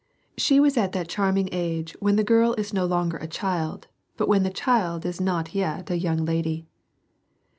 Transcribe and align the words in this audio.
She 0.35 0.59
was 0.59 0.77
at 0.77 0.93
that 0.93 1.09
charming 1.09 1.47
age 1.51 1.95
when 1.99 2.15
the 2.15 2.23
girl 2.23 2.55
is 2.55 2.73
no 2.73 2.87
longer 2.87 3.17
a 3.17 3.27
child, 3.27 3.85
but 4.17 4.27
when 4.27 4.41
the 4.41 4.49
child 4.49 5.05
is 5.05 5.21
not 5.21 5.53
yet 5.53 5.91
a 5.91 5.95
young 5.95 6.25
lady. 6.25 6.65